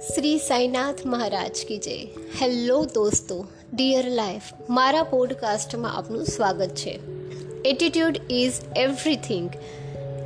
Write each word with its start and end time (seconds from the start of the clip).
શ્રી 0.00 0.38
સાઈનાથ 0.38 1.06
મહારાજ 1.06 1.56
કી 1.68 1.78
જય. 1.78 1.96
હેલો 2.42 2.84
દોસ્તો 2.84 3.46
dear 3.74 4.10
life 4.10 4.42
મારા 4.70 5.02
પોડકાસ્ટમાં 5.02 5.96
આપનું 5.96 6.24
સ્વાગત 6.24 6.68
છે. 6.68 7.00
એટીટ્યુડ 7.64 8.16
ઇઝ 8.30 8.52
એવરીથિંગ 8.76 9.50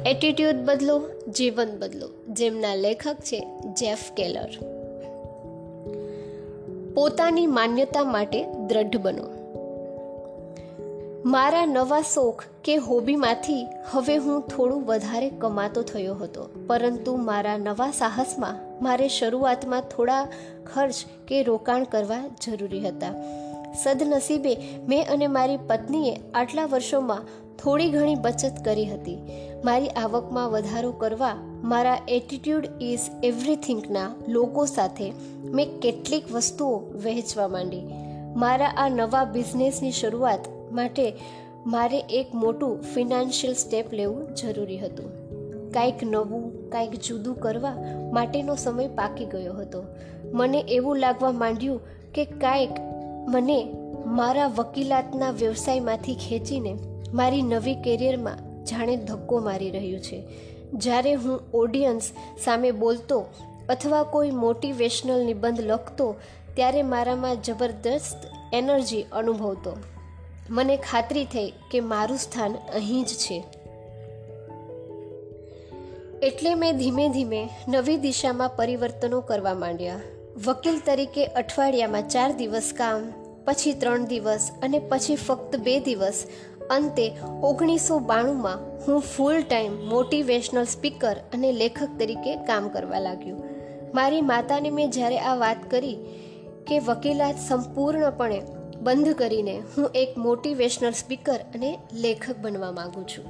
એટીટ્યુડ 0.07 0.55
બદલો, 0.55 1.03
જીવન 1.29 1.79
બદલો. 1.79 2.09
જેમના 2.29 2.75
લેખક 2.75 3.15
છે 3.15 3.47
જેફ 3.63 4.13
કેલર 4.17 4.49
પોતાની 6.95 7.47
માન્યતા 7.47 8.05
માટે 8.05 8.45
દ્રઢ 8.45 8.97
બનો. 8.97 9.29
મારા 11.25 11.67
નવા 11.67 12.01
શોખ 12.01 12.43
કે 12.65 12.77
હોબીમાંથી 12.77 13.67
હવે 13.91 14.17
હું 14.17 14.43
થોડું 14.43 14.85
વધારે 14.85 15.31
કમાતો 15.31 15.83
થયો 15.83 16.15
હતો. 16.15 16.49
પરંતુ 16.67 17.17
મારા 17.17 17.59
નવા 17.59 17.91
સાહસમાં 17.91 18.85
મારે 18.85 19.09
શરૂઆતમાં 19.09 19.81
થોડા 19.81 20.29
ખર્ચ 20.75 20.95
કે 21.29 21.43
રોકાણ 21.43 21.85
કરવા 21.85 22.21
જરૂરી 22.45 22.81
હતા. 22.81 23.13
સદનસીબે 23.83 24.57
મેં 24.89 25.09
અને 25.09 25.27
મારી 25.27 25.57
પત્નીએ 25.57 26.21
આટલા 26.35 26.65
વર્ષોમાં 26.65 27.23
થોડી 27.57 27.91
ઘણી 27.91 28.15
બચત 28.15 28.65
કરી 28.65 28.87
હતી. 28.87 29.19
મારી 29.65 29.89
આવકમાં 29.89 30.51
વધારો 30.51 30.93
કરવા, 30.93 31.35
મારા 31.63 31.99
એટીટ્યૂડ 32.09 32.69
ઇઝ 32.81 33.01
એવરીથિંગના 33.23 34.11
લોકો 34.29 34.67
સાથે 34.67 35.13
મેં 35.45 35.81
કેટલીક 35.81 36.33
વસ્તુઓ 36.33 36.79
વહેંચવા 36.79 37.49
માંડી. 37.49 37.83
મારા 38.37 38.67
આ 38.67 38.89
નવા 38.89 39.25
બિઝનેસની 39.25 39.93
શરૂઆત 39.93 40.41
માટે 40.73 41.13
મારે 41.67 41.99
એક 41.99 42.35
મોટું 42.35 42.83
ફિનાન્શિયલ 42.83 43.55
સ્ટેપ 43.55 43.93
લેવું 43.93 44.35
જરૂરી 44.35 44.79
હતું. 44.79 45.25
કાંઈક 45.71 45.95
નવું, 46.03 46.71
કાંઈક 46.71 46.91
જુદું 46.91 47.41
કરવા 47.41 47.77
માટેનો 48.13 48.57
સમય 48.57 48.87
પાકી 48.87 49.25
ગયો 49.25 49.55
હતો. 49.55 49.85
મને 50.25 50.61
એવું 50.61 50.97
લાગવા 50.97 51.33
માંડ્યું 51.33 51.81
કે 52.15 52.25
કાંઈક 52.25 52.71
મને 53.29 53.73
મારા 54.07 54.47
વકીલાતના 54.47 55.31
વ્યવસાયમાંથી 55.31 56.15
ખેંચીને 56.15 56.79
મારી 57.15 57.43
નવી 57.43 57.75
કેરિયરમાં 57.75 58.65
જાણે 58.65 58.97
ધક્કો 58.97 59.39
મારી 59.39 59.71
રહ્યું 59.71 60.01
છે. 60.01 60.23
જ્યારે 60.75 61.15
હું 61.15 61.41
ઓડિયન્સ 61.55 62.03
સામે 62.45 62.71
બોલતો 62.71 63.25
અથવા 63.69 64.03
કોઈ 64.03 64.31
મોટિવેશનલ 64.31 65.25
નિબંધ 65.25 65.61
લખતો, 65.61 66.15
ત્યારે 66.55 66.83
મારામાં 66.83 67.43
જબરદસ્ત 67.43 68.17
એનર્જી 68.53 69.03
અનુભવતો. 69.13 69.77
મને 70.51 70.77
ખાતરી 70.77 71.25
થઈ 71.25 71.53
કે 71.71 71.81
મારું 71.81 72.19
સ્થાન 72.19 72.55
અહીં 72.75 73.05
જ 73.05 73.09
છે. 73.09 73.45
એટલે 76.23 76.55
મેં 76.55 76.79
ધીમે 76.79 77.09
ધીમે 77.09 77.49
નવી 77.69 77.97
દિશામાં 77.97 78.57
પરિવર્તનો 78.57 79.21
કરવા 79.21 79.55
માંડ્યા. 79.55 80.01
વકીલ 80.45 80.81
તરીકે 80.87 81.27
અઠવાડિયામાં 81.27 82.09
ચાર 82.09 82.33
દિવસ 82.33 82.73
કામ, 82.77 83.13
પછી 83.45 83.73
ત્રણ 83.73 84.05
દિવસ 84.05 84.51
અને 84.63 84.79
પછી 84.79 85.17
ફક્ત 85.17 85.57
બે 85.57 85.81
દિવસ. 85.81 86.27
અંતે 86.71 87.13
ઓગણીસો 87.43 87.99
બાણુંમાં 87.99 88.59
હું 88.87 89.01
ફૂલ 89.01 89.43
ટાઈમ 89.43 89.89
મોટિવેશનલ 89.89 90.65
સ્પીકર 90.65 91.17
અને 91.33 91.53
લેખક 91.53 91.89
તરીકે 91.99 92.37
કામ 92.37 92.69
કરવા 92.69 92.99
લાગ્યું. 92.99 93.43
મારી 93.95 94.21
માતાને 94.21 94.71
મેં 94.71 94.91
જ્યારે 94.91 95.19
આ 95.19 95.37
વાત 95.37 95.57
કરી 95.71 95.97
કે 96.67 96.79
વકીલાત 96.79 97.35
સંપૂર્ણપણે 97.49 98.43
બંધ 98.85 99.09
કરીને 99.09 99.59
હું 99.59 99.91
એક 99.95 100.19
મોટિવેશનલ 100.19 100.91
સ્પીકર 100.91 101.41
અને 101.55 101.79
લેખક 101.93 102.37
બનવા 102.39 102.73
માંગુ 102.73 103.03
છું. 103.03 103.25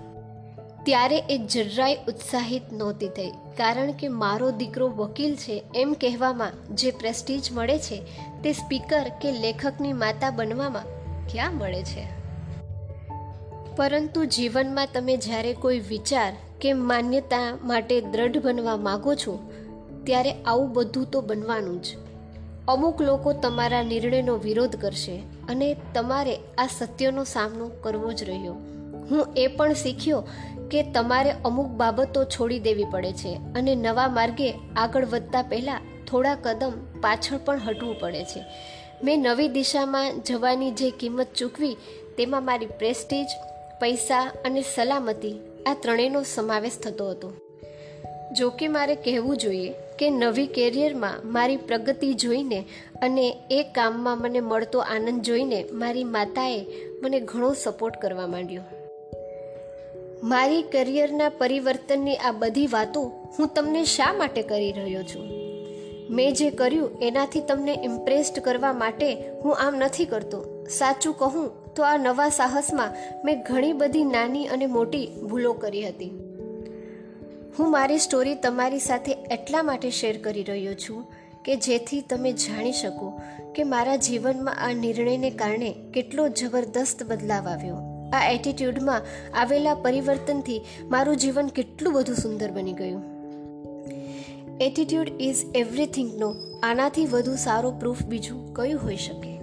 ત્યારે 0.85 1.19
એ 1.19 1.39
જરાય 1.39 1.95
ઉત્સાહિત 1.95 2.63
નહોતી 2.73 3.09
થઈ, 3.09 3.31
કારણ 3.57 3.93
કે 3.93 4.09
મારો 4.09 4.51
દીકરો 4.51 4.89
વકીલ 4.89 5.37
છે 5.37 5.63
એમ 5.75 5.93
કહેવામાં 5.93 6.77
જે 6.77 6.91
પ્રેસ્ટીજ 6.91 7.53
મળે 7.53 7.79
છે 7.79 8.03
તે 8.43 8.53
સ્પીકર 8.53 9.11
કે 9.23 9.33
લેખકની 9.33 9.93
માતા 9.93 10.31
બનવામાં 10.31 10.83
ક્યાં 11.33 11.55
મળે 11.57 11.83
છે? 11.83 12.05
પરંતુ 13.77 14.25
જીવનમાં 14.25 14.89
તમે 14.95 15.17
જ્યારે 15.17 15.53
કોઈ 15.53 15.79
વિચાર 15.79 16.33
કે 16.61 16.73
માન્યતા 16.73 17.59
માટે 17.65 18.01
દ્રઢ 18.01 18.39
બનવા 18.39 18.77
માગો 18.77 19.15
છો, 19.15 19.51
ત્યારે 20.05 20.33
આવું 20.33 20.73
બધું 20.73 21.11
તો 21.11 21.21
બનવાનું 21.21 21.83
જ. 21.83 21.87
અમુક 22.69 23.03
લોકો 23.03 23.33
તમારા 23.33 23.83
નિર્ણયનો 23.83 24.37
વિરોધ 24.37 24.77
કરશે 24.77 25.23
અને 25.49 25.77
તમારે 25.95 26.37
આ 26.59 26.67
સત્યનો 26.67 27.25
સામનો 27.25 27.69
કરવો 27.69 28.13
જ 28.13 28.25
રહ્યો. 28.25 28.55
હું 29.11 29.27
એ 29.37 29.47
પણ 29.47 29.73
શીખ્યો 29.73 30.29
કે 30.71 30.83
તમારે 30.83 31.31
અમુક 31.45 31.67
બાબતો 31.67 32.25
છોડી 32.25 32.59
દેવી 32.59 32.85
પડે 32.85 33.13
છે 33.13 33.35
અને 33.55 33.75
નવા 33.75 34.09
માર્ગે 34.09 34.55
આગળ 34.77 35.05
વધતા 35.05 35.43
પહેલાં 35.43 35.81
થોડા 36.11 36.35
કદમ 36.35 36.73
પાછળ 37.01 37.39
પણ 37.45 37.61
હટવું 37.61 38.01
પડે 38.01 38.25
છે. 38.25 38.45
મેં 39.05 39.21
નવી 39.21 39.49
દિશામાં 39.49 40.21
જવાની 40.21 40.71
જે 40.71 40.91
કિંમત 40.91 41.27
ચૂકવી 41.37 41.77
તેમાં 42.19 42.45
મારી 42.45 42.67
પ્રેસ્ટીજ, 42.67 43.27
પૈસા 43.81 44.21
અને 44.45 44.63
સલામતી 44.75 45.41
આ 45.67 45.75
ત્રણેયનો 45.75 46.23
સમાવેશ 46.23 46.79
થતો 46.79 47.11
હતો. 47.11 47.33
જો 48.33 48.51
કે 48.51 48.69
મારે 48.69 48.95
કહેવું 48.95 49.37
જોઈએ 49.37 49.75
કે 49.99 50.11
નવી 50.11 50.47
કેરિયરમાં 50.47 51.15
મારી 51.25 51.57
પ્રગતિ 51.57 52.15
જોઈને 52.15 52.65
અને 53.03 53.37
એ 53.51 53.63
કામમાં 53.63 54.19
મને 54.19 54.41
મળતો 54.41 54.79
આનંદ 54.79 55.23
જોઈને 55.23 55.65
મારી 55.73 56.05
માતાએ 56.05 56.67
મને 57.03 57.21
ઘણો 57.21 57.53
સપોર્ટ 57.53 58.01
કરવા 58.03 58.27
માંડ્યો. 58.27 58.63
મારી 60.23 60.63
કરિયરના 60.63 61.29
પરિવર્તનની 61.29 62.17
આ 62.17 62.33
બધી 62.33 62.67
વાતો 62.67 63.01
હું 63.39 63.49
તમને 63.55 63.85
શા 63.85 64.13
માટે 64.13 64.43
કરી 64.43 64.73
રહ્યો 64.73 65.03
છું? 65.03 65.45
મેં 66.11 66.33
જે 66.33 66.51
કર્યું 66.51 66.99
એનાથી 67.03 67.41
તમને 67.41 67.79
ઇમ્પ્રેસ્ડ 67.85 68.39
કરવા 68.39 68.73
માટે 68.73 69.31
હું 69.45 69.57
આમ 69.57 69.75
નથી 69.75 70.05
કરતો. 70.05 70.67
સાચું 70.71 71.15
કહું 71.15 71.75
તો 71.75 71.83
આ 71.83 71.97
નવા 71.97 72.29
સાહસમાં 72.29 72.95
મેં 73.25 73.43
ઘણી 73.43 73.73
બધી 73.73 74.05
નાની 74.05 74.47
અને 74.47 74.67
મોટી 74.67 75.09
ભૂલો 75.31 75.53
કરી 75.53 75.89
હતી. 75.89 76.24
હું 77.59 77.71
મારી 77.71 77.99
સ્ટોરી 77.99 78.35
તમારી 78.35 78.79
સાથે 78.79 79.13
એટલા 79.13 79.63
માટે 79.63 79.91
શેર 79.91 80.23
કરી 80.23 80.43
રહ્યો 80.43 80.75
છું 80.75 81.07
કે 81.45 81.57
જેથી 81.57 82.01
તમે 82.01 82.33
જાણી 82.33 82.73
શકો 82.73 83.21
કે 83.55 83.65
મારા 83.65 83.97
જીવનમાં 83.97 84.57
આ 84.57 84.73
નિર્ણયને 84.73 85.31
કારણે 85.31 85.75
કેટલો 85.95 86.29
જબરદસ્ત 86.29 87.03
બદલાવ 87.03 87.49
આવ્યો. 87.49 87.77
આ 88.13 88.31
એટીટ્યૂડમાં 88.31 89.03
આવેલા 89.35 89.75
પરિવર્તનથી 89.75 90.61
મારું 90.83 91.17
જીવન 91.17 91.47
કેટલું 91.47 91.93
બધું 91.93 92.17
સુંદર 92.17 92.51
બની 92.51 92.73
ગયું. 92.73 93.03
એટીટ્યૂડ 94.61 95.09
ઇઝ 95.21 95.45
એવરીથિંગનો 95.55 96.35
આનાથી 96.63 97.07
વધુ 97.07 97.37
સારો 97.37 97.71
પ્રૂફ 97.71 98.05
બીજું 98.05 98.55
કયું 98.55 98.83
હોઈ 98.83 98.97
શકે? 98.97 99.34